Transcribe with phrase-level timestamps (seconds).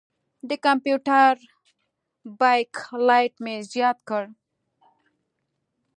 [0.49, 1.33] د کمپیوټر
[2.39, 2.73] بیک
[3.07, 4.23] لایټ مې زیات کړ.